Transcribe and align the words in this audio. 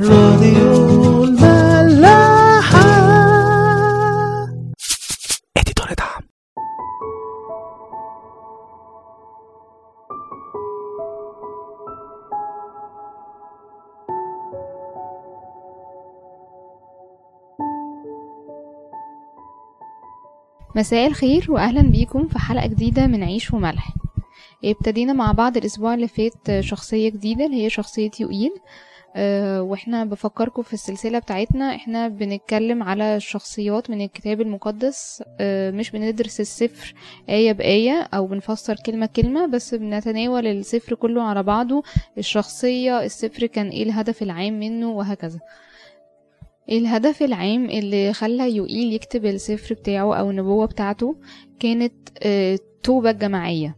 راديو 0.00 1.24
الملاحة. 1.24 2.78
اديتور 5.56 5.92
دعم. 5.98 6.22
مساء 20.76 21.06
الخير 21.06 21.46
واهلا 21.48 21.82
بيكم 21.82 22.28
في 22.28 22.38
حلقة 22.38 22.66
جديدة 22.66 23.06
من 23.06 23.22
عيش 23.22 23.54
وملح. 23.54 23.88
ابتدينا 24.64 25.12
مع 25.12 25.32
بعض 25.32 25.56
الأسبوع 25.56 25.94
اللي 25.94 26.08
فات 26.08 26.60
شخصية 26.60 27.10
جديدة 27.10 27.46
اللي 27.46 27.64
هي 27.64 27.70
شخصية 27.70 28.10
يوئيل. 28.20 28.50
أه 28.56 28.91
وإحنا 29.60 30.04
بفكركم 30.04 30.62
في 30.62 30.72
السلسلة 30.72 31.18
بتاعتنا 31.18 31.74
إحنا 31.74 32.08
بنتكلم 32.08 32.82
على 32.82 33.16
الشخصيات 33.16 33.90
من 33.90 34.00
الكتاب 34.00 34.40
المقدس. 34.40 35.22
أه 35.40 35.70
مش 35.70 35.90
بندرس 35.90 36.40
السفر 36.40 36.94
آية 37.28 37.52
بآية 37.52 38.08
أو 38.14 38.26
بنفسر 38.26 38.76
كلمة 38.86 39.06
كلمة 39.16 39.46
بس 39.46 39.74
بنتناول 39.74 40.46
السفر 40.46 40.94
كله 40.94 41.22
على 41.22 41.42
بعضه. 41.42 41.82
الشخصية 42.18 43.02
السفر 43.02 43.46
كان 43.46 43.68
إيه 43.68 43.82
الهدف 43.82 44.22
العام 44.22 44.60
منه 44.60 44.90
وهكذا. 44.90 45.40
الهدف 46.70 47.22
العام 47.22 47.64
اللي 47.70 48.12
خلى 48.12 48.56
يوئيل 48.56 48.92
يكتب 48.92 49.26
السفر 49.26 49.74
بتاعه 49.74 50.14
أو 50.18 50.30
النبوة 50.30 50.66
بتاعته؟ 50.66 51.16
كانت 51.60 51.92
التوبة 52.24 53.10
الجماعية 53.10 53.76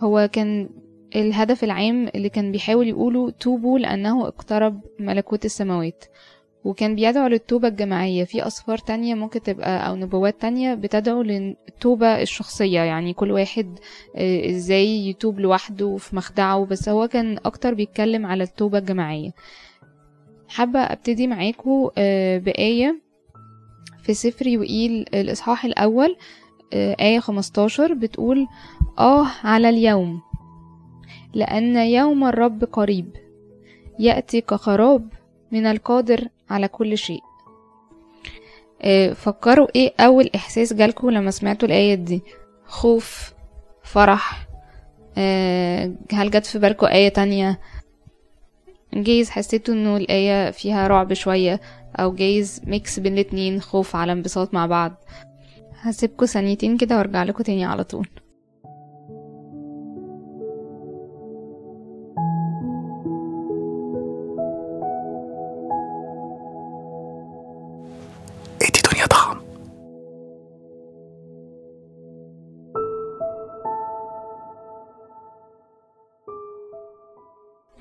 هو 0.00 0.28
كان 0.32 0.68
الهدف 1.16 1.64
العام 1.64 2.08
اللي 2.14 2.28
كان 2.28 2.52
بيحاول 2.52 2.88
يقوله 2.88 3.30
توبوا 3.30 3.78
لأنه 3.78 4.26
اقترب 4.28 4.80
ملكوت 5.00 5.44
السماوات. 5.44 6.04
وكان 6.64 6.94
بيدعو 6.94 7.26
للتوبة 7.26 7.68
الجماعية. 7.68 8.24
في 8.24 8.46
أسفار 8.46 8.78
تانية 8.78 9.14
ممكن 9.14 9.42
تبقى 9.42 9.88
أو 9.88 9.96
نبوات 9.96 10.40
تانية 10.40 10.74
بتدعو 10.74 11.22
للتوبة 11.22 12.22
الشخصية. 12.22 12.80
يعني 12.80 13.12
كل 13.14 13.30
واحد 13.32 13.78
إزاي 14.50 15.08
يتوب 15.08 15.40
لوحده 15.40 15.96
في 15.96 16.16
مخدعه. 16.16 16.64
بس 16.64 16.88
هو 16.88 17.08
كان 17.08 17.38
أكتر 17.44 17.74
بيتكلم 17.74 18.26
على 18.26 18.44
التوبة 18.44 18.78
الجماعية. 18.78 19.30
حابة 20.48 20.78
أبتدي 20.80 21.26
معاكم 21.26 21.90
بآية 22.38 23.00
في 24.02 24.14
سفر 24.14 24.46
يوئيل 24.46 25.06
الإصحاح 25.14 25.64
الأول 25.64 26.16
آية 26.74 27.18
15 27.18 27.94
بتقول 27.94 28.46
آه 28.98 29.26
على 29.44 29.68
اليوم. 29.68 30.20
لأن 31.36 31.76
يوم 31.76 32.24
الرب 32.24 32.64
قريب. 32.64 33.16
يأتي 33.98 34.40
كخراب 34.40 35.08
من 35.52 35.66
القادر 35.66 36.28
على 36.50 36.68
كل 36.68 36.98
شيء. 36.98 37.20
فكروا 39.14 39.66
إيه 39.76 39.94
أول 40.00 40.30
إحساس 40.34 40.72
جالكم 40.72 41.10
لما 41.10 41.30
سمعتوا 41.30 41.68
الآية 41.68 41.94
دي؟ 41.94 42.22
خوف 42.66 43.32
فرح. 43.82 44.46
هل 46.12 46.30
جت 46.30 46.46
في 46.46 46.58
بالكم 46.58 46.86
آية 46.86 47.08
تانية؟ 47.08 47.60
جايز 48.94 49.30
حسيتوا 49.30 49.74
إنه 49.74 49.96
الآية 49.96 50.50
فيها 50.50 50.86
رعب 50.88 51.12
شوية 51.12 51.60
أو 51.96 52.14
جايز 52.14 52.60
ميكس 52.66 52.98
بين 52.98 53.14
الاتنين 53.14 53.60
خوف 53.60 53.96
على 53.96 54.12
انبساط 54.12 54.54
مع 54.54 54.66
بعض. 54.66 54.92
هسيبكوا 55.80 56.26
ثانيتين 56.26 56.76
كده 56.76 56.96
وأرجع 56.96 57.22
لكم 57.22 57.42
تاني 57.42 57.64
على 57.64 57.84
طول. 57.84 58.08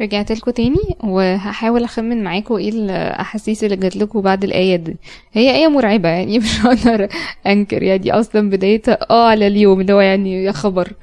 رجعت 0.05 0.31
لكم 0.31 0.51
تاني 0.51 0.95
وهحاول 1.03 1.83
أخمن 1.83 2.23
معاكم 2.23 2.55
إيه 2.55 2.69
الأحاسيس 2.69 3.63
اللي 3.63 3.75
جات 3.75 3.95
لكم 3.95 4.21
بعد 4.21 4.43
الآية 4.43 4.75
دي. 4.75 4.97
هي 5.33 5.55
آية 5.55 5.67
مرعبة 5.67 6.09
يعني 6.09 6.39
مش 6.43 6.61
هقدر 6.65 7.07
أنكر 7.47 7.83
يعني 7.83 8.11
أصلا 8.11 8.49
بدايتها 8.49 8.97
آه 9.09 9.27
على 9.29 9.47
اليوم 9.47 9.81
اللي 9.81 9.93
هو 9.93 9.99
يعني 10.01 10.43
يا 10.43 10.51
خبر. 10.51 10.93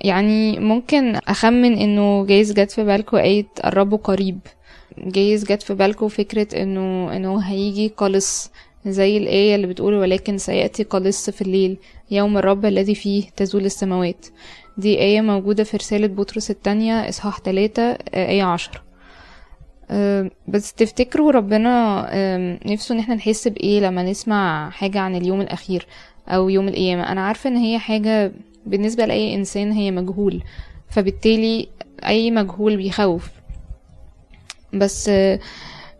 يعني 0.00 0.58
ممكن 0.60 1.16
أخمن 1.28 1.78
إنه 1.78 2.26
جايز 2.26 2.52
جت 2.52 2.70
في 2.70 2.84
بالكم 2.84 3.16
آية 3.16 3.46
قربوا 3.64 3.98
قريب. 3.98 4.38
جايز 4.98 5.44
جت 5.44 5.62
في 5.62 5.74
بالكم 5.74 6.08
فكرة 6.08 6.62
إنه 6.62 7.16
إنه 7.16 7.38
هيجي 7.38 7.88
قلص 7.96 8.50
زي 8.86 9.16
الآية 9.18 9.54
اللي 9.54 9.66
بتقول 9.66 9.94
ولكن 9.94 10.38
سيأتي 10.38 10.82
قلص 10.82 11.30
في 11.30 11.42
الليل. 11.42 11.76
يوم 12.10 12.38
الرب 12.38 12.66
الذي 12.66 12.94
فيه 12.94 13.24
تزول 13.36 13.64
السماوات. 13.64 14.26
دي 14.78 14.98
آية 14.98 15.20
موجودة 15.20 15.64
في 15.64 15.76
رسالة 15.76 16.06
بطرس 16.06 16.50
التانية 16.50 17.08
إصحاح 17.08 17.38
تلاتة 17.38 17.82
آية 18.14 18.42
عشر 18.42 18.82
بس 20.48 20.72
تفتكروا 20.72 21.32
ربنا 21.32 22.06
نفسه 22.66 22.94
إن 22.94 22.98
إحنا 22.98 23.14
نحس 23.14 23.48
بإيه 23.48 23.80
لما 23.80 24.02
نسمع 24.02 24.70
حاجة 24.70 25.00
عن 25.00 25.16
اليوم 25.16 25.40
الأخير 25.40 25.86
أو 26.28 26.48
يوم 26.48 26.68
القيامة؟ 26.68 27.12
أنا 27.12 27.20
عارفة 27.26 27.50
إن 27.50 27.56
هي 27.56 27.78
حاجة 27.78 28.32
بالنسبة 28.66 29.06
لأي 29.06 29.34
إنسان 29.34 29.72
هي 29.72 29.90
مجهول 29.90 30.42
فبالتالي 30.88 31.68
أي 32.06 32.30
مجهول 32.30 32.76
بيخوف. 32.76 33.30
بس 34.72 35.10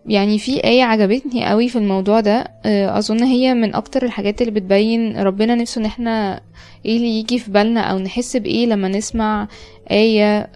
يعني 0.06 0.38
في 0.38 0.64
آية 0.64 0.82
عجبتني 0.82 1.46
قوي 1.46 1.68
في 1.68 1.76
الموضوع 1.76 2.20
ده. 2.20 2.44
أظن 2.66 3.22
هي 3.22 3.54
من 3.54 3.74
أكتر 3.74 4.02
الحاجات 4.04 4.40
اللي 4.40 4.52
بتبين 4.52 5.16
ربنا 5.20 5.54
نفسه 5.54 5.80
إن 5.80 5.84
إحنا 5.84 6.40
إيه 6.86 6.96
اللي 6.96 7.18
يجي 7.18 7.38
في 7.38 7.50
بالنا 7.50 7.80
أو 7.80 7.98
نحس 7.98 8.36
بإيه 8.36 8.66
لما 8.66 8.88
نسمع 8.88 9.48
آية 9.90 10.50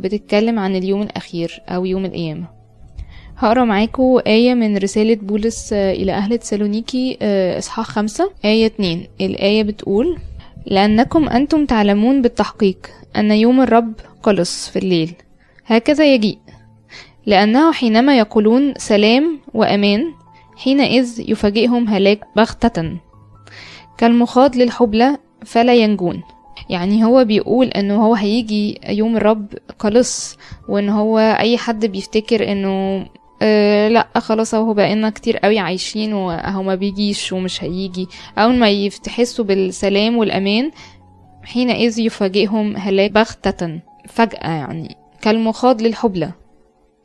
بتتكلم 0.00 0.58
عن 0.58 0.76
اليوم 0.76 1.02
الأخير 1.02 1.62
أو 1.68 1.84
يوم 1.84 2.04
القيامة. 2.04 2.46
هقرأ 3.36 3.64
معاكم 3.64 4.20
آية 4.26 4.54
من 4.54 4.76
رسالة 4.76 5.14
بولس 5.14 5.72
إلى 5.72 6.12
أهل 6.12 6.38
تسالونيكي 6.38 7.18
إصحاح 7.58 7.86
خمسة 7.86 8.30
آية 8.44 8.66
اتنين. 8.66 9.06
الآية 9.20 9.62
بتقول 9.62 10.18
لأنكم 10.66 11.28
أنتم 11.28 11.66
تعلمون 11.66 12.22
بالتحقيق 12.22 12.78
أن 13.16 13.30
يوم 13.30 13.60
الرب 13.60 13.92
قلص 14.22 14.68
في 14.68 14.78
الليل. 14.78 15.12
هكذا 15.66 16.14
يجيء. 16.14 16.38
لأنه 17.26 17.72
حينما 17.72 18.18
يقولون 18.18 18.74
سلام 18.76 19.40
وأمان 19.54 20.04
حينئذ 20.56 21.30
يفاجئهم 21.30 21.88
هلاك 21.88 22.20
بغتة. 22.36 22.96
كالمخاض 23.98 24.56
للحبلى 24.56 25.16
فلا 25.46 25.74
ينجون. 25.74 26.22
يعني 26.70 27.04
هو 27.04 27.24
بيقول 27.24 27.66
إنه 27.66 28.06
هو 28.06 28.14
هيجي 28.14 28.80
يوم 28.88 29.16
الرب 29.16 29.46
قلص 29.78 30.38
وإن 30.68 30.88
هو 30.88 31.18
أي 31.18 31.58
حد 31.58 31.86
بيفتكر 31.86 32.52
إنه 32.52 33.06
أه 33.42 33.88
لأ 33.88 34.08
خلاص 34.18 34.54
أهو 34.54 34.74
بقينا 34.74 35.10
كتير 35.10 35.36
قوي 35.36 35.58
عايشين 35.58 36.14
وأهو 36.14 36.62
ما 36.62 36.74
بيجيش 36.74 37.32
ومش 37.32 37.64
هيجي. 37.64 38.06
أول 38.38 38.54
ما 38.54 38.70
يحسوا 38.70 39.44
بالسلام 39.44 40.16
والامان 40.16 40.70
حينئذ 41.44 41.98
يفاجئهم 41.98 42.76
هلاك 42.76 43.10
بغتة 43.10 43.80
فجأة 44.08 44.50
يعني. 44.50 44.96
كالمخاض 45.22 45.82
للحبلى. 45.82 46.30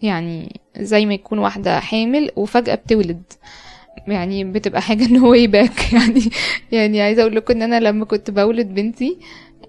يعني 0.01 0.59
زي 0.77 1.05
ما 1.05 1.13
يكون 1.13 1.39
واحدة 1.39 1.79
حامل 1.79 2.31
وفجأة 2.35 2.75
بتولد. 2.75 3.23
يعني 4.07 4.43
بتبقى 4.43 4.81
حاجة 4.81 5.05
ان 5.05 5.17
no 5.17 5.33
way 5.33 5.59
back 5.59 5.93
يعني 5.93 6.29
يعني 6.71 7.01
عايزة 7.01 7.21
أقول 7.21 7.35
لكم 7.35 7.53
إن 7.53 7.61
أنا 7.61 7.79
لما 7.79 8.05
كنت 8.05 8.31
بولد 8.31 8.67
بنتي 8.67 9.17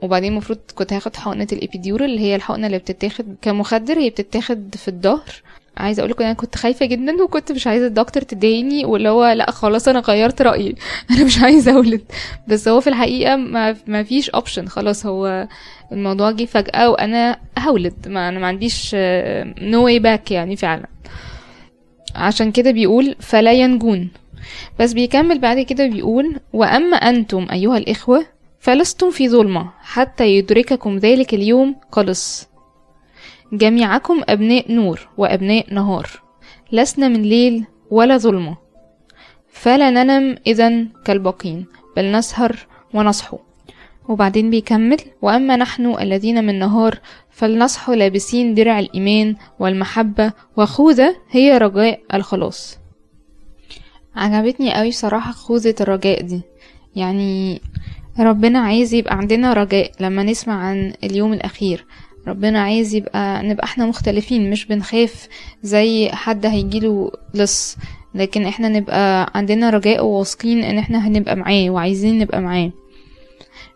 وبعدين 0.03 0.33
المفروض 0.33 0.59
كنت 0.75 0.93
هاخد 0.93 1.17
حقنة 1.17 1.47
ال 1.53 1.58
epidural 1.58 2.05
اللي 2.05 2.21
هي 2.21 2.37
الحقنة 2.37 2.67
اللي 2.67 2.79
بتتاخد 2.79 3.37
كمخدر 3.43 3.99
هي 3.99 4.11
بتتاخد 4.11 4.75
في 4.75 4.89
الظهر. 4.89 5.43
عايزة 5.77 6.01
أقول 6.01 6.11
لكم 6.11 6.25
أنا 6.25 6.33
كنت 6.33 6.57
خايفة 6.57 6.87
جدا 6.87 7.23
وكنت 7.23 7.53
مش 7.53 7.67
عايزة 7.67 7.87
الدكتور 7.87 8.23
تديني 8.23 8.84
واللي 8.84 9.09
هو 9.09 9.27
لأ 9.27 9.51
خلاص 9.51 9.89
أنا 9.89 10.01
غيرت 10.01 10.43
رأيي. 10.43 10.75
أنا 11.11 11.25
مش 11.25 11.39
عايزة 11.39 11.73
أولد. 11.73 12.03
بس 12.49 12.69
هو 12.69 12.81
في 12.81 12.87
الحقيقة 12.87 13.37
ما, 13.37 13.77
ما 13.87 14.03
فيش 14.03 14.31
option 14.31 14.69
خلاص 14.69 15.07
هو 15.07 15.49
الموضوع 15.93 16.31
جه 16.31 16.45
فجأة 16.45 16.91
وأنا 16.91 17.39
هولد. 17.59 17.95
ما 18.09 18.28
أنا 18.28 18.39
ما 18.39 18.47
عنديش 18.47 18.97
no 19.63 19.84
way 19.84 19.98
back 19.98 20.31
يعني 20.31 20.57
فعلا. 20.57 20.87
عشان 22.15 22.53
كده 22.53 22.71
بيقول 22.71 23.17
فلا 23.21 23.53
ينجون. 23.53 24.09
بس 24.81 24.93
بيكمل 24.93 25.39
بعد 25.39 25.61
كده 25.61 25.87
بيقول 25.87 26.37
وأما 26.53 26.97
أنتم 26.97 27.47
أيها 27.53 27.77
الإخوة 27.79 28.27
فلستم 28.61 29.11
في 29.11 29.29
ظلمة 29.29 29.71
حتى 29.81 30.27
يدرككم 30.27 30.97
ذلك 30.97 31.34
اليوم 31.34 31.77
كاللص 31.93 32.48
جميعكم 33.53 34.22
أبناء 34.28 34.72
نور 34.72 35.09
وأبناء 35.16 35.75
نهار. 35.75 36.07
لسنا 36.72 37.09
من 37.09 37.22
ليل 37.22 37.65
ولا 37.91 38.16
ظلمة. 38.19 38.57
فلا 39.48 39.91
ننم 39.91 40.39
إذا 40.47 40.84
كالباقين 41.04 41.66
بل 41.97 42.13
نسهر 42.13 42.66
ونصحو. 42.95 43.39
وبعدين 44.09 44.51
بيكمل 44.51 44.97
وأما 45.22 45.57
نحن 45.57 45.87
الذين 46.01 46.45
من 46.45 46.59
نهار 46.59 47.01
فلنصح 47.31 47.91
لابسين 47.91 48.54
درع 48.54 48.78
الإيمان 48.78 49.37
والمحبة 49.59 50.33
وخوذة 50.57 51.16
هي 51.31 51.59
رجاء 51.59 52.01
الخلاص. 52.15 52.78
عجبتني 54.16 54.75
قوي 54.75 54.93
صراحة 54.93 55.33
خوذة 55.33 55.75
الرجاء 55.81 56.22
دي. 56.22 56.43
يعني 56.97 57.60
ربنا 58.19 58.59
عايز 58.59 58.95
يبقى 58.95 59.19
عندنا 59.19 59.53
رجاء 59.53 59.91
لما 60.01 60.22
نسمع 60.22 60.54
عن 60.54 60.93
اليوم 61.04 61.33
الأخير. 61.33 61.87
ربنا 62.28 62.63
عايز 62.63 62.95
يبقى 62.95 63.43
نبقى 63.43 63.65
إحنا 63.65 63.87
مختلفين 63.87 64.51
مش 64.51 64.67
بنخاف 64.67 65.28
زي 65.63 66.09
حد 66.09 66.47
هيجيله 66.47 67.11
لص. 67.34 67.77
لكن 68.15 68.47
إحنا 68.47 68.69
نبقى 68.69 69.31
عندنا 69.34 69.71
رجاء 69.71 70.05
وواثقين 70.05 70.65
ان 70.65 70.78
إحنا 70.78 71.09
هنبقى 71.09 71.37
معاه 71.37 71.71
وعايزين 71.71 72.19
نبقى 72.19 72.41
معاه. 72.41 72.73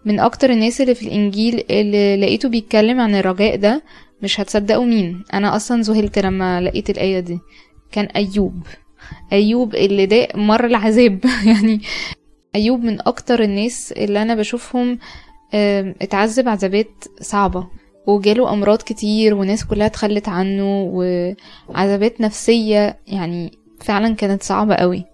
من 0.05 0.20
أكتر 0.20 0.50
الناس 0.50 0.81
اللي 0.81 0.94
في 0.94 1.02
الإنجيل 1.02 1.64
اللي 1.70 2.17
لقيته 2.17 2.49
بيتكلم 2.49 3.00
عن 3.00 3.14
الرجاء 3.14 3.56
ده 3.56 3.82
مش 4.23 4.41
هتصدقوا 4.41 4.85
مين. 4.85 5.25
أنا 5.35 5.56
أصلا 5.56 5.82
ذهلت 5.82 6.19
لما 6.19 6.61
لقيت 6.61 6.91
الآية 6.91 7.20
دي. 7.20 7.38
كان 7.93 8.05
أيوب. 8.05 8.67
أيوب 9.32 9.75
اللي 9.75 10.06
ده 10.06 10.29
مر 10.35 10.67
العذاب. 10.67 11.25
يعني 11.46 11.81
أيوب 12.55 12.85
من 12.85 12.99
أكتر 13.00 13.43
الناس 13.43 13.93
اللي 13.93 14.23
أنا 14.23 14.35
بشوفهم 14.35 14.99
اتعذب 16.03 16.49
عذابات 16.49 17.05
صعبة. 17.20 17.80
وجاله 18.06 18.52
أمراض 18.52 18.79
كتير 18.82 19.35
وناس 19.35 19.64
كلها 19.64 19.87
اتخلت 19.87 20.29
عنه 20.29 20.91
وعذابات 20.93 22.20
نفسية 22.20 22.99
يعني 23.06 23.58
فعلا 23.81 24.14
كانت 24.14 24.43
صعبة 24.43 24.75
قوي. 24.75 25.05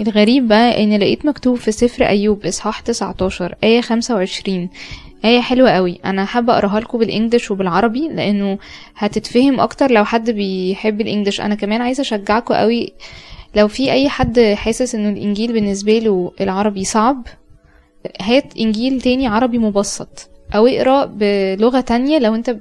الغريب 0.00 0.48
بقى 0.48 0.84
إن 0.84 0.96
لقيت 0.96 1.26
مكتوب 1.26 1.56
في 1.56 1.72
سفر 1.72 2.04
أيوب 2.06 2.46
إصحاح 2.46 2.80
19 2.80 3.54
آية 3.64 3.80
25 3.80 4.68
آية 5.24 5.40
حلوة 5.40 5.70
قوي. 5.70 6.00
أنا 6.04 6.24
حابة 6.24 6.52
أقراها 6.52 6.80
لكم 6.80 6.98
بالإنجلش 6.98 7.50
وبالعربي 7.50 8.08
لأنه 8.08 8.58
هتتفهم 8.96 9.60
أكتر 9.60 9.90
لو 9.90 10.04
حد 10.04 10.30
بيحب 10.30 11.00
الإنجلش. 11.00 11.40
أنا 11.40 11.54
كمان 11.54 11.80
عايزة 11.82 12.00
أشجعكم 12.00 12.54
قوي. 12.54 12.92
لو 13.56 13.68
في 13.68 13.92
أي 13.92 14.08
حد 14.08 14.40
حاسس 14.40 14.94
إنه 14.94 15.08
الإنجيل 15.08 15.52
بالنسبة 15.52 15.98
له 15.98 16.32
العربي 16.40 16.84
صعب 16.84 17.26
هات 18.20 18.56
إنجيل 18.56 19.00
تاني 19.00 19.26
عربي 19.26 19.58
مبسط. 19.58 20.30
أو 20.54 20.66
اقرأ 20.66 21.04
بلغة 21.04 21.80
تانية 21.80 22.18
لو 22.18 22.34
أنت 22.34 22.56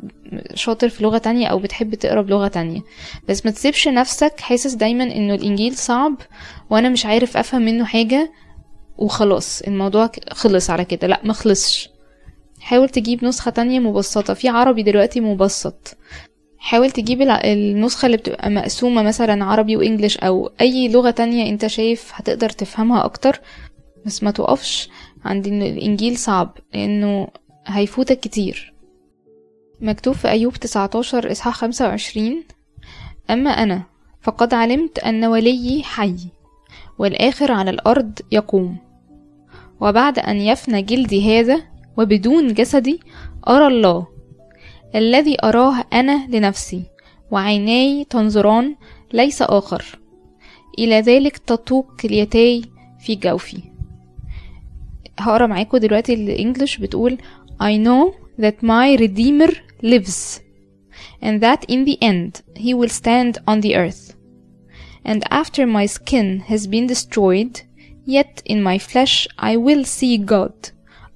شاطر 0.53 0.89
في 0.89 1.03
لغة 1.03 1.17
تانية 1.17 1.47
أو 1.47 1.59
بتحب 1.59 1.95
تقرأ 1.95 2.21
بلغة 2.21 2.47
تانية. 2.47 2.81
بس 3.29 3.45
ما 3.45 3.51
تسيبش 3.51 3.87
نفسك 3.87 4.39
حاسس 4.39 4.73
دايما 4.73 5.03
إنه 5.03 5.33
الإنجيل 5.33 5.75
صعب 5.75 6.15
وأنا 6.69 6.89
مش 6.89 7.05
عارف 7.05 7.37
أفهم 7.37 7.61
منه 7.61 7.85
حاجة 7.85 8.31
وخلاص 8.97 9.61
الموضوع 9.61 10.11
خلص 10.31 10.69
على 10.69 10.85
كده. 10.85 11.07
لأ 11.07 11.21
ما 11.23 11.33
خلصش. 11.33 11.89
حاول 12.59 12.89
تجيب 12.89 13.25
نسخة 13.25 13.51
تانية 13.51 13.79
مبسطة. 13.79 14.33
في 14.33 14.49
عربي 14.49 14.83
دلوقتي 14.83 15.19
مبسط. 15.19 15.97
حاول 16.57 16.91
تجيب 16.91 17.21
النسخة 17.21 18.05
اللي 18.05 18.17
بتبقى 18.17 18.49
مقسومة 18.49 19.01
مثلا 19.01 19.45
عربي 19.45 19.77
وإنجليش 19.77 20.17
أو 20.17 20.51
أي 20.61 20.87
لغة 20.87 21.09
تانية 21.09 21.49
أنت 21.49 21.67
شايف 21.67 22.11
هتقدر 22.13 22.49
تفهمها 22.49 23.05
أكتر 23.05 23.39
بس 24.05 24.23
ما 24.23 24.31
توقفش 24.31 24.89
عند 25.25 25.47
إن 25.47 25.61
الإنجيل 25.61 26.17
صعب. 26.17 26.57
لأنه 26.73 27.27
هيفوتك 27.68 28.19
كتير. 28.19 28.74
مكتوب 29.81 30.15
في 30.15 30.27
أيوب 30.30 30.54
19 30.54 31.31
إصحاح 31.31 31.56
25 31.56 32.44
أما 33.30 33.50
أنا 33.50 33.83
فقد 34.21 34.54
علمت 34.54 35.00
أن 35.00 35.25
وليي 35.25 35.83
حي 35.83 36.15
والآخر 37.00 37.51
على 37.51 37.69
الأرض 37.69 38.19
يقوم. 38.31 38.77
وبعد 39.81 40.19
أن 40.19 40.38
يفنى 40.38 40.81
جلدي 40.81 41.39
هذا 41.39 41.62
وبدون 41.98 42.54
جسدي 42.54 43.00
أرى 43.48 43.68
الله 43.68 44.07
الذي 44.95 45.38
أراه 45.44 45.86
أنا 45.94 46.27
لنفسي 46.30 46.83
وعيناي 47.31 48.06
تنظران 48.10 48.75
ليس 49.13 49.42
آخر. 49.42 50.00
إلى 50.80 51.01
ذلك 51.01 51.38
تطوق 51.38 51.95
كليتاي 52.01 52.62
في 53.00 53.15
جوفي. 53.15 53.63
هقرأ 55.19 55.48
معاكم 55.48 55.77
دلوقتي 55.77 56.13
الإنجليش 56.13 56.77
بتقول 56.77 57.18
I 57.62 57.76
know 57.76 58.14
that 58.38 58.62
my 58.62 58.94
Redeemer 58.94 59.50
lives 59.82 60.40
and 61.20 61.40
that 61.40 61.64
in 61.69 61.84
the 61.84 62.00
end 62.02 62.42
he 62.56 62.75
will 62.75 62.88
stand 62.88 63.38
on 63.46 63.60
the 63.60 63.76
earth 63.76 64.14
and 65.04 65.25
after 65.30 65.66
my 65.66 65.86
skin 65.86 66.40
has 66.40 66.66
been 66.66 66.86
destroyed 66.86 67.62
yet 68.04 68.42
in 68.44 68.62
my 68.62 68.78
flesh 68.78 69.26
I 69.38 69.56
will 69.56 69.84
see 69.84 70.19
God 70.19 70.70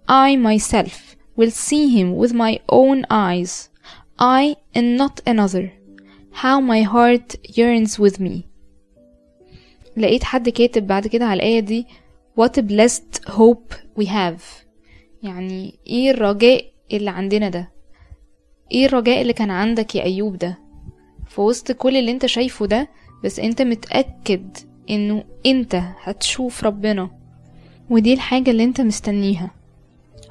I 0.09 0.37
myself 0.37 1.17
will 1.37 1.51
see 1.51 1.89
him 1.89 2.17
with 2.17 2.33
my 2.35 2.61
own 2.69 3.07
eyes 3.11 3.71
I 4.19 4.57
and 4.75 4.97
not 4.97 5.21
another 5.27 5.73
how 6.33 6.61
my 6.61 6.83
heart 6.83 7.37
yearns 7.59 7.99
with 7.99 8.19
me 8.21 8.47
لقيت 9.97 10.25
حد 10.25 10.49
كاتب 10.49 10.87
بعد 10.87 11.07
كده 11.07 11.25
على 11.27 11.37
الآية 11.37 11.61
دي 11.61 11.87
what 12.41 12.59
a 12.59 12.63
blessed 12.63 13.25
hope 13.29 13.75
we 13.97 14.07
have 14.07 14.41
يعني 15.24 15.80
إيه 15.88 16.12
الرجاء 16.12 16.66
اللي 16.94 17.10
عندنا 17.10 17.50
ده؟ 17.50 17.70
إيه 18.72 18.86
الرجاء 18.86 19.22
اللي 19.22 19.34
كان 19.34 19.52
عندك 19.52 19.96
يا 19.96 20.04
أيوب 20.04 20.38
ده؟ 20.38 20.58
في 21.28 21.42
وسط 21.42 21.72
كل 21.72 21.98
اللي 21.98 22.12
أنت 22.12 22.26
شايفه 22.26 22.66
ده 22.66 22.88
بس 23.24 23.40
أنت 23.40 23.62
متأكد 23.62 24.58
إنه 24.90 25.24
أنت 25.46 25.82
هتشوف 26.04 26.64
ربنا. 26.64 27.10
ودي 27.90 28.14
الحاجة 28.14 28.52
اللي 28.52 28.64
أنت 28.64 28.82
مستنيها. 28.82 29.52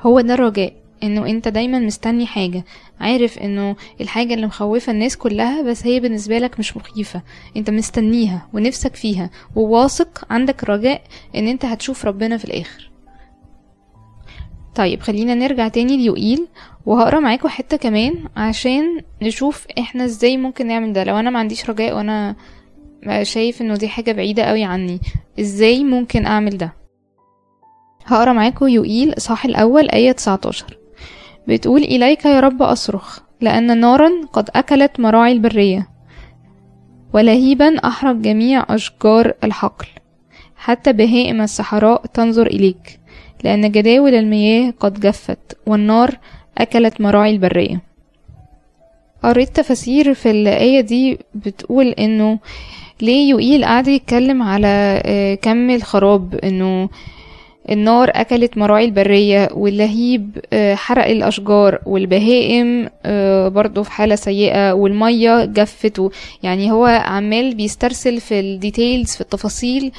هو 0.00 0.20
ده 0.20 0.34
الرجاء 0.34 0.72
إنه 1.02 1.26
أنت 1.26 1.48
دايما 1.48 1.78
مستني 1.78 2.26
حاجة. 2.26 2.64
عارف 3.00 3.38
إنه 3.38 3.76
الحاجة 4.00 4.34
اللي 4.34 4.46
مخوفة 4.46 4.92
الناس 4.92 5.16
كلها 5.16 5.62
بس 5.62 5.86
هي 5.86 6.00
بالنسبة 6.00 6.38
لك 6.38 6.58
مش 6.58 6.76
مخيفة. 6.76 7.22
أنت 7.56 7.70
مستنيها 7.70 8.48
ونفسك 8.52 8.94
فيها. 8.96 9.30
وواثق 9.56 10.24
عندك 10.30 10.64
رجاء 10.64 11.02
إن 11.36 11.48
أنت 11.48 11.64
هتشوف 11.64 12.04
ربنا 12.06 12.36
في 12.36 12.44
الآخر. 12.44 12.90
طيب 14.76 15.00
خلينا 15.00 15.34
نرجع 15.34 15.68
تاني 15.68 15.96
ليوئيل 15.96 16.46
وهقرأ 16.86 17.20
معاكم 17.20 17.48
حتة 17.48 17.76
كمان 17.76 18.14
عشان 18.36 19.00
نشوف 19.22 19.66
إحنا 19.78 20.04
إزاي 20.04 20.36
ممكن 20.36 20.66
نعمل 20.66 20.92
ده. 20.92 21.04
لو 21.04 21.16
أنا 21.18 21.30
ما 21.30 21.38
عنديش 21.38 21.70
رجاء 21.70 21.96
وأنا 21.96 22.36
شايف 23.22 23.62
إنه 23.62 23.74
دي 23.76 23.88
حاجة 23.88 24.12
بعيدة 24.12 24.42
قوي 24.42 24.64
عني 24.64 25.00
إزاي 25.40 25.84
ممكن 25.84 26.26
أعمل 26.26 26.58
ده؟ 26.58 26.72
هقرأ 28.06 28.32
معاكم 28.32 28.68
يوئيل 28.68 29.16
اصحاح 29.16 29.44
الأول 29.44 29.90
آية 29.90 30.12
19 30.12 30.78
بتقول 31.48 31.82
إليك 31.82 32.24
يا 32.24 32.40
رب 32.40 32.62
أصرخ 32.62 33.18
لأن 33.40 33.80
نارا 33.80 34.10
قد 34.32 34.50
أكلت 34.54 35.00
مراعي 35.00 35.32
البرية 35.32 35.88
ولهيبا 37.12 37.78
أحرق 37.78 38.14
جميع 38.16 38.66
أشجار 38.68 39.32
الحقل 39.44 39.86
حتى 40.56 40.92
بهائم 40.92 41.40
الصحراء 41.40 42.06
تنظر 42.06 42.46
إليك. 42.46 43.00
لأن 43.46 43.70
جداول 43.72 44.14
المياه 44.14 44.74
قد 44.80 45.00
جفت 45.00 45.56
والنار 45.66 46.18
أكلت 46.58 47.00
مراعي 47.00 47.30
البرية. 47.30 47.80
قريت 49.22 49.56
تفاسير 49.56 50.14
في 50.14 50.30
الآية 50.30 50.80
دي 50.80 51.18
بتقول 51.34 51.86
إنه 51.86 52.38
ليه 53.00 53.30
يوئيل 53.30 53.64
قاعد 53.64 53.88
يتكلم 53.88 54.42
على 54.42 55.02
آه، 55.04 55.34
كم 55.34 55.70
الخراب 55.70 56.34
إنه 56.34 56.88
النار 57.70 58.10
أكلت 58.14 58.58
مراعي 58.58 58.84
البرية 58.84 59.48
واللهيب 59.52 60.38
آه، 60.52 60.74
حرق 60.74 61.06
الأشجار 61.06 61.78
والبهائم 61.86 62.88
آه، 63.04 63.48
برضو 63.48 63.82
في 63.82 63.90
حالة 63.90 64.14
سيئة 64.14 64.72
والمية 64.72 65.44
جفت 65.44 66.10
يعني 66.42 66.70
هو 66.72 66.86
عمال 66.86 67.54
بيسترسل 67.54 68.20
في 68.20 68.40
الديتيلز 68.40 69.14
في 69.14 69.20
التفاصيل. 69.20 69.92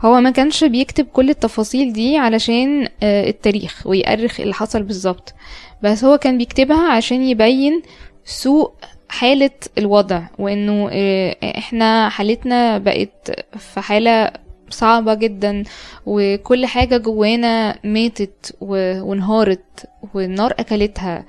هو 0.00 0.20
ما 0.20 0.30
كانش 0.30 0.64
بيكتب 0.64 1.04
كل 1.06 1.30
التفاصيل 1.30 1.92
دي 1.92 2.16
علشان 2.18 2.88
آه، 3.02 3.28
التاريخ 3.28 3.86
ويأرخ 3.86 4.40
اللي 4.40 4.54
حصل 4.54 4.82
بالظبط. 4.82 5.34
بس 5.82 6.04
هو 6.04 6.18
كان 6.18 6.38
بيكتبها 6.38 6.92
عشان 6.92 7.22
يبين 7.22 7.82
سوء 8.24 8.72
حالة 9.08 9.50
الوضع 9.78 10.22
وإنه 10.38 10.88
آه، 10.92 11.36
إحنا 11.58 12.08
حالتنا 12.08 12.78
بقت 12.78 13.30
في 13.58 13.80
حالة 13.80 14.30
صعبة 14.70 15.14
جدا 15.14 15.62
وكل 16.06 16.66
حاجة 16.66 16.96
جوانا 16.96 17.78
ماتت 17.84 18.56
وانهارت 18.60 19.86
والنار 20.14 20.54
أكلتها. 20.58 21.24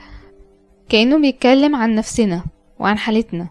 كأنه 0.89 1.17
بيتكلم 1.21 1.75
عن 1.75 1.95
نفسنا 1.95 2.43
وعن 2.79 2.97
حالتنا 2.97 3.47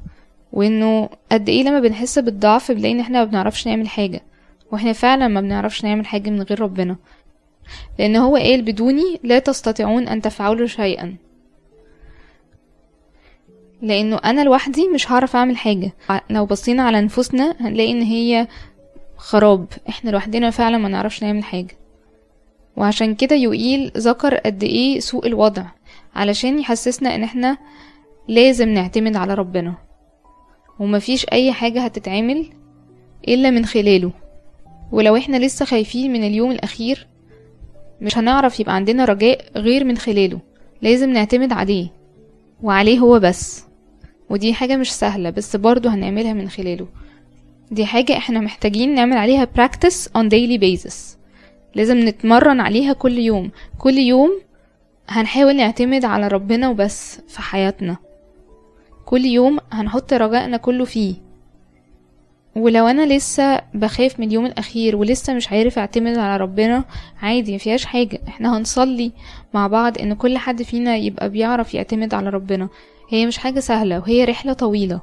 وإنه 0.52 1.08
قد 1.32 1.48
إيه 1.48 1.62
لما 1.62 1.80
بنحس 1.80 2.18
بالضعف 2.18 2.72
بنلاقي 2.72 2.92
إن 2.92 3.00
إحنا 3.00 3.18
ما 3.18 3.24
بنعرفش 3.24 3.66
نعمل 3.68 3.88
حاجة. 3.88 4.20
وإحنا 4.72 4.92
فعلا 4.92 5.28
ما 5.28 5.40
بنعرفش 5.40 5.84
نعمل 5.84 6.06
حاجة 6.06 6.30
من 6.30 6.42
غير 6.42 6.60
ربنا. 6.60 6.96
لأن 7.98 8.16
هو 8.16 8.36
قال 8.36 8.62
بدوني 8.62 9.20
لا 9.22 9.38
تستطيعون 9.38 10.08
أن 10.08 10.22
تفعلوا 10.22 10.66
شيئا. 10.66 11.16
لأنه 13.82 14.16
أنا 14.16 14.44
لوحدي 14.44 14.88
مش 14.88 15.12
هعرف 15.12 15.36
أعمل 15.36 15.56
حاجة. 15.56 15.92
لو 16.30 16.46
بصينا 16.46 16.82
على 16.82 17.00
نفوسنا 17.00 17.56
هنلاقي 17.60 17.90
إن 17.92 18.02
هي 18.02 18.48
خراب. 19.16 19.66
إحنا 19.88 20.10
لوحدنا 20.10 20.50
فعلا 20.50 20.78
ما 20.78 20.88
نعرفش 20.88 21.22
نعمل 21.22 21.44
حاجة. 21.44 21.76
وعشان 22.76 23.14
كده 23.14 23.36
يقيل 23.36 23.92
ذكر 23.96 24.34
قد 24.34 24.62
إيه 24.62 25.00
سوء 25.00 25.26
الوضع. 25.26 25.64
علشان 26.14 26.58
يحسسنا 26.58 27.14
إن 27.14 27.22
إحنا 27.22 27.58
لازم 28.28 28.68
نعتمد 28.68 29.16
على 29.16 29.34
ربنا. 29.34 29.74
ومفيش 30.78 31.26
أي 31.32 31.52
حاجة 31.52 31.80
هتتعمل 31.80 32.46
إلا 33.28 33.50
من 33.50 33.66
خلاله. 33.66 34.12
ولو 34.92 35.16
إحنا 35.16 35.36
لسه 35.36 35.64
خايفين 35.64 36.12
من 36.12 36.24
اليوم 36.24 36.50
الأخير 36.50 37.06
مش 38.00 38.18
هنعرف 38.18 38.60
يبقى 38.60 38.74
عندنا 38.74 39.04
رجاء 39.04 39.44
غير 39.56 39.84
من 39.84 39.96
خلاله. 39.96 40.38
لازم 40.82 41.10
نعتمد 41.10 41.52
عليه 41.52 41.88
وعليه 42.62 42.98
هو 42.98 43.18
بس. 43.20 43.64
ودي 44.30 44.54
حاجة 44.54 44.76
مش 44.76 44.92
سهلة 44.92 45.30
بس 45.30 45.56
برضو 45.56 45.88
هنعملها 45.88 46.32
من 46.32 46.48
خلاله. 46.48 46.86
دي 47.70 47.86
حاجة 47.86 48.16
إحنا 48.16 48.40
محتاجين 48.40 48.94
نعمل 48.94 49.16
عليها 49.16 49.48
practice 49.58 50.08
on 50.18 50.28
daily 50.28 50.60
basis. 50.60 50.94
لازم 51.74 51.98
نتمرن 52.08 52.60
عليها 52.60 52.92
كل 52.92 53.18
يوم. 53.18 53.50
كل 53.78 53.98
يوم 53.98 54.40
هنحاول 55.08 55.56
نعتمد 55.56 56.04
على 56.04 56.28
ربنا 56.28 56.68
وبس 56.68 57.20
في 57.28 57.40
حياتنا. 57.42 57.96
كل 59.04 59.24
يوم 59.24 59.58
هنحط 59.72 60.12
رجائنا 60.12 60.56
كله 60.56 60.84
فيه. 60.84 61.14
ولو 62.56 62.86
أنا 62.86 63.14
لسه 63.14 63.60
بخاف 63.74 64.20
من 64.20 64.26
اليوم 64.26 64.46
الأخير 64.46 64.96
ولسه 64.96 65.34
مش 65.34 65.52
عارف 65.52 65.78
أعتمد 65.78 66.18
على 66.18 66.36
ربنا 66.42 66.84
عادي 67.22 67.54
مفيهاش 67.54 67.84
حاجة. 67.84 68.20
إحنا 68.28 68.56
هنصلي 68.58 69.12
مع 69.54 69.66
بعض 69.66 69.98
إن 69.98 70.14
كل 70.14 70.38
حد 70.38 70.62
فينا 70.62 70.96
يبقى 70.96 71.28
بيعرف 71.30 71.74
يعتمد 71.74 72.14
على 72.14 72.30
ربنا. 72.30 72.68
هي 73.08 73.26
مش 73.26 73.38
حاجة 73.38 73.60
سهلة 73.60 73.98
وهي 73.98 74.24
رحلة 74.24 74.52
طويلة. 74.52 75.00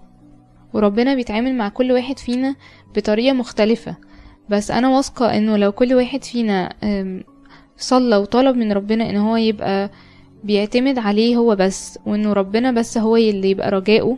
وربنا 0.73 1.15
بيتعامل 1.15 1.55
مع 1.55 1.69
كل 1.69 1.91
واحد 1.91 2.19
فينا 2.19 2.55
بطريقة 2.95 3.33
مختلفة. 3.33 3.95
بس 4.49 4.71
أنا 4.71 4.89
واثقة 4.89 5.37
إنه 5.37 5.57
لو 5.57 5.71
كل 5.71 5.93
واحد 5.93 6.23
فينا 6.23 6.73
صلى 7.77 8.17
وطلب 8.17 8.57
من 8.57 8.71
ربنا 8.71 9.09
إن 9.09 9.17
هو 9.17 9.35
يبقى 9.35 9.91
بيعتمد 10.43 10.97
عليه 10.99 11.35
هو 11.37 11.55
بس 11.55 11.99
وإنه 12.05 12.33
ربنا 12.33 12.71
بس 12.71 12.97
هو 12.97 13.15
اللي 13.15 13.49
يبقى 13.49 13.71
رجاؤه 13.71 14.17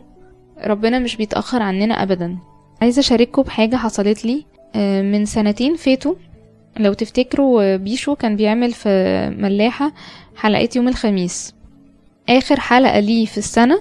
ربنا 0.64 0.98
مش 0.98 1.16
بيتأخر 1.16 1.62
عننا 1.62 2.02
ابدا. 2.02 2.38
عايزة 2.82 3.00
أشارككم 3.00 3.42
بحاجة 3.42 3.76
حصلت 3.76 4.24
لي 4.24 4.44
أه، 4.74 5.02
من 5.02 5.24
سنتين 5.24 5.76
فاتوا. 5.76 6.14
لو 6.78 6.92
تفتكروا 6.92 7.62
أه، 7.62 7.76
بيشو 7.76 8.14
كان 8.14 8.36
بيعمل 8.36 8.72
في 8.72 8.88
ملاحة 9.38 9.92
حلقات 10.36 10.76
يوم 10.76 10.88
الخميس. 10.88 11.54
آخر 12.28 12.60
حلقة 12.60 13.00
ليه 13.00 13.26
في 13.26 13.38
السنة 13.38 13.80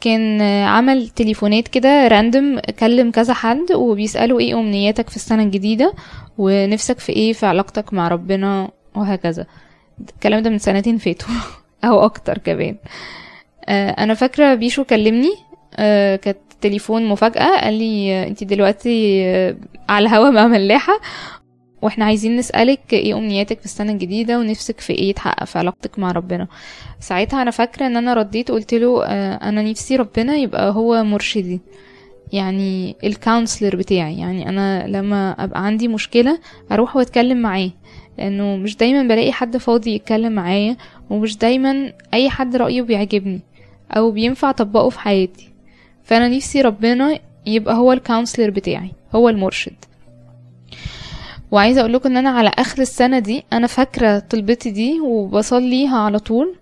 كان 0.00 0.40
آه، 0.40 0.64
عمل 0.66 1.08
تليفونات 1.08 1.68
كده 1.68 2.08
راندوم 2.08 2.58
كلم 2.58 3.10
كذا 3.10 3.34
حد 3.34 3.72
وبيسألوا 3.72 4.40
إيه 4.40 4.54
أمنياتك 4.60 5.10
في 5.10 5.16
السنة 5.16 5.42
الجديدة 5.42 5.94
ونفسك 6.38 6.98
في 6.98 7.12
إيه 7.12 7.32
في 7.32 7.46
علاقتك 7.46 7.92
مع 7.92 8.08
ربنا 8.08 8.70
وهكذا. 8.94 9.46
الكلام 10.14 10.42
ده 10.42 10.50
من 10.50 10.58
سنتين 10.58 10.98
فاتوا 10.98 11.28
أو 11.84 12.04
أكتر 12.04 12.38
كمان. 12.38 12.76
آه، 13.68 13.90
أنا 13.90 14.14
فاكرة 14.14 14.54
بيشو 14.54 14.84
كلمني 14.84 15.30
آه، 15.76 16.16
كانت 16.16 16.38
تليفون 16.60 17.06
مفاجأة 17.06 17.60
قال 17.60 17.74
لي 17.74 18.26
انتي 18.28 18.44
دلوقتي 18.44 19.24
آه، 19.24 19.56
على 19.88 20.08
الهوا 20.08 20.30
مع 20.30 20.46
ملاحة. 20.46 21.00
وإحنا 21.82 22.04
عايزين 22.04 22.36
نسألك 22.36 22.92
إيه 22.92 23.18
أمنياتك 23.18 23.58
في 23.58 23.64
السنة 23.64 23.92
الجديدة 23.92 24.38
ونفسك 24.38 24.80
في 24.80 24.92
إيه 24.92 25.10
يتحقق 25.10 25.44
في 25.44 25.58
علاقتك 25.58 25.98
مع 25.98 26.12
ربنا؟ 26.12 26.46
ساعتها 27.00 27.42
أنا 27.42 27.50
فاكرة 27.50 27.86
إن 27.86 27.96
أنا 27.96 28.14
رديت 28.14 28.50
قلت 28.50 28.74
له 28.74 29.04
آه، 29.04 29.34
أنا 29.48 29.62
نفسي 29.62 29.96
ربنا 29.96 30.36
يبقى 30.36 30.72
هو 30.72 31.04
مرشدي 31.04 31.60
يعني 32.32 32.96
ال 33.04 33.11
counselor 33.11 33.76
بتاعي 33.76 34.18
يعني 34.18 34.48
أنا 34.48 34.86
لما 34.86 35.44
أبقى 35.44 35.66
عندي 35.66 35.88
مشكلة 35.88 36.38
أروح 36.72 36.96
وأتكلم 36.96 37.42
معاه 37.42 37.70
لأنه 38.18 38.56
مش 38.56 38.76
دايما 38.76 39.02
بلاقي 39.02 39.32
حد 39.32 39.56
فاضي 39.56 39.94
يتكلم 39.94 40.32
معايا 40.32 40.76
ومش 41.10 41.36
دايما 41.38 41.92
أي 42.14 42.30
حد 42.30 42.56
رأيه 42.56 42.82
بيعجبني 42.82 43.40
أو 43.90 44.10
بينفع 44.10 44.50
أطبقه 44.50 44.88
في 44.88 45.00
حياتي. 45.00 45.48
فأنا 46.08 46.28
نفسي 46.28 46.60
ربنا 46.60 47.18
يبقى 47.46 47.74
هو 47.74 47.92
ال 47.92 47.98
counselor 47.98 48.50
بتاعي 48.50 48.90
هو 49.14 49.28
المرشد. 49.28 49.74
وعايزة 51.50 51.80
أقول 51.80 51.92
لكم 51.92 52.08
إن 52.10 52.16
أنا 52.16 52.30
على 52.30 52.50
آخر 52.58 52.82
السنة 52.82 53.18
دي 53.18 53.44
أنا 53.52 53.66
فاكرة 53.66 54.18
طلبتي 54.18 54.70
دي 54.70 55.00
وبصليها 55.00 55.98
على 55.98 56.18
طول. 56.18 56.54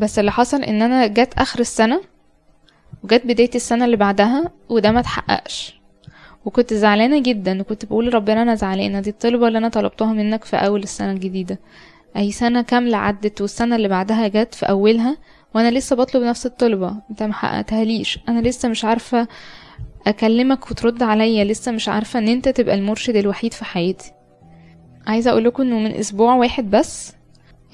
بس 0.00 0.18
اللي 0.18 0.32
حصل 0.32 0.62
إن 0.62 0.82
أنا 0.82 1.06
جت 1.06 1.34
آخر 1.38 1.60
السنة 1.60 2.00
وجت 3.04 3.22
بداية 3.26 3.50
السنة 3.54 3.84
اللي 3.84 3.96
بعدها 3.96 4.50
وده 4.68 4.92
ما 4.92 5.00
اتحققش. 5.00 5.80
وكنت 6.44 6.74
زعلانة 6.74 7.22
جدا 7.22 7.60
وكنت 7.60 7.84
بقول 7.84 8.06
لربنا 8.06 8.42
أنا 8.42 8.54
زعلانة 8.54 9.00
دي 9.00 9.10
الطلبة 9.10 9.48
اللي 9.48 9.58
أنا 9.58 9.68
طلبتها 9.68 10.12
منك 10.12 10.44
في 10.44 10.56
أول 10.56 10.82
السنة 10.82 11.12
الجديدة. 11.12 11.58
اي 12.16 12.32
سنة 12.32 12.62
كاملة 12.62 12.96
عدت 12.96 13.40
والسنة 13.40 13.76
اللي 13.76 13.88
بعدها 13.88 14.28
جت 14.28 14.54
في 14.54 14.66
أولها 14.68 15.16
وأنا 15.56 15.70
لسه 15.70 15.96
بطلب 15.96 16.22
نفس 16.22 16.46
الطلبة. 16.46 16.96
أنت 17.10 17.22
محققتهاليش 17.22 18.18
أنا 18.28 18.40
لسه 18.48 18.68
مش 18.68 18.84
عارفة 18.84 19.28
أكلمك 20.06 20.70
وترد 20.70 21.02
عليا. 21.02 21.44
لسه 21.44 21.72
مش 21.72 21.88
عارفة 21.88 22.18
إن 22.18 22.28
أنت 22.28 22.48
تبقى 22.48 22.74
المرشد 22.74 23.16
الوحيد 23.16 23.52
في 23.52 23.64
حياتي. 23.64 24.12
عايزة 25.06 25.30
أقول 25.30 25.44
لكم 25.44 25.62
إنه 25.62 25.78
من 25.78 25.90
أسبوع 25.94 26.34
واحد 26.34 26.70
بس 26.70 27.12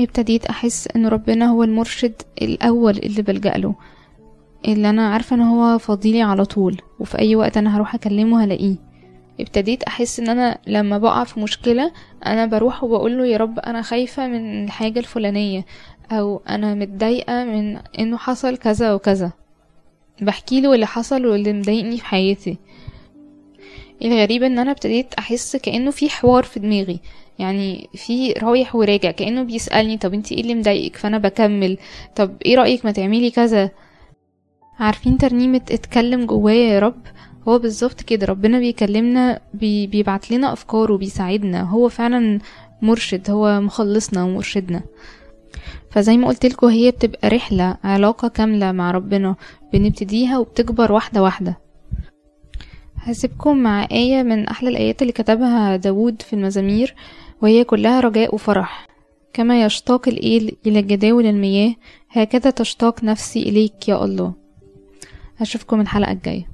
ابتديت 0.00 0.46
أحس 0.46 0.88
ان 0.96 1.06
ربنا 1.06 1.46
هو 1.46 1.62
المرشد 1.62 2.12
الأول 2.42 2.98
اللي 2.98 3.22
بلجأ 3.22 3.52
له. 3.56 3.74
اللي 4.68 4.90
أنا 4.90 5.08
عارفة 5.12 5.36
إن 5.36 5.40
هو 5.40 5.78
فاضيلي 5.78 6.22
على 6.22 6.44
طول 6.44 6.80
وفي 7.00 7.18
أي 7.18 7.36
وقت 7.36 7.56
أنا 7.56 7.76
هروح 7.76 7.94
أكلمه 7.94 8.44
هلاقيه. 8.44 8.76
ابتديت 9.40 9.82
أحس 9.82 10.20
إن 10.20 10.28
أنا 10.28 10.58
لما 10.66 10.98
بقع 10.98 11.24
في 11.24 11.40
مشكلة 11.40 11.92
أنا 12.26 12.46
بروح 12.46 12.84
وبقول 12.84 13.18
له 13.18 13.26
يا 13.26 13.36
رب 13.36 13.58
أنا 13.58 13.82
خايفة 13.82 14.28
من 14.28 14.64
الحاجة 14.64 14.98
الفلانية. 14.98 15.64
أو 16.12 16.42
أنا 16.48 16.74
متضايقة 16.74 17.44
من 17.44 17.76
إنه 17.98 18.16
حصل 18.16 18.56
كذا 18.56 18.94
وكذا. 18.94 19.32
بحكي 20.20 20.60
له 20.60 20.74
اللي 20.74 20.86
حصل 20.86 21.26
واللي 21.26 21.52
مضايقني 21.52 21.98
في 21.98 22.04
حياتي. 22.04 22.58
الغريب 24.04 24.42
إن 24.42 24.58
أنا 24.58 24.70
ابتديت 24.70 25.14
أحس 25.14 25.56
كأنه 25.56 25.90
في 25.90 26.10
حوار 26.10 26.42
في 26.42 26.60
دماغي. 26.60 27.00
يعني 27.38 27.88
في 27.94 28.32
رايح 28.32 28.76
وراجع 28.76 29.10
كأنه 29.10 29.42
بيسألني 29.42 29.98
طب 29.98 30.14
أنتي 30.14 30.34
إيه 30.34 30.40
اللي 30.40 30.54
مضايقك؟ 30.54 30.96
فأنا 30.96 31.18
بكمل. 31.18 31.78
طب 32.16 32.36
إيه 32.46 32.56
رأيك 32.56 32.84
ما 32.84 32.92
تعملي 32.92 33.30
كذا؟ 33.30 33.70
عارفين 34.78 35.18
ترنيمة 35.18 35.60
اتكلم 35.70 36.26
جوايا 36.26 36.74
يا 36.74 36.78
رب؟ 36.78 37.02
هو 37.48 37.58
بالظبط 37.58 38.02
كده. 38.02 38.26
ربنا 38.26 38.58
بيكلمنا 38.58 39.40
بي 39.54 39.86
بيبعت 39.86 40.30
لنا 40.30 40.52
أفكار 40.52 40.92
وبيساعدنا. 40.92 41.62
هو 41.62 41.88
فعلا 41.88 42.38
مرشد 42.82 43.30
هو 43.30 43.60
مخلصنا 43.60 44.24
ومرشدنا. 44.24 44.82
فزي 45.92 46.16
ما 46.16 46.28
قلت 46.28 46.46
لكم 46.46 46.66
هي 46.66 46.90
بتبقى 46.90 47.28
رحلة 47.28 47.76
علاقة 47.84 48.28
كاملة 48.28 48.72
مع 48.72 48.90
ربنا 48.90 49.36
بنبتديها 49.72 50.38
وبتكبر 50.38 50.92
واحدة 50.92 51.22
واحدة. 51.22 51.58
هسيبكم 52.96 53.56
مع 53.56 53.88
آية 53.92 54.22
من 54.22 54.48
أحلى 54.48 54.68
الآيات 54.68 55.02
اللي 55.02 55.12
كتبها 55.12 55.76
داود 55.76 56.22
في 56.22 56.32
المزامير 56.32 56.94
وهي 57.42 57.64
كلها 57.64 58.00
رجاء 58.00 58.34
وفرح. 58.34 58.86
كما 59.32 59.64
يشتاق 59.64 60.08
الإيل 60.08 60.56
إلى 60.66 60.82
جداول 60.82 61.26
المياه 61.26 61.74
هكذا 62.10 62.50
تشتاق 62.50 63.04
نفسي 63.04 63.42
إليك 63.42 63.88
يا 63.88 64.04
الله. 64.04 64.32
هشوفكم 65.38 65.80
الحلقة 65.80 66.12
الجاية. 66.12 66.51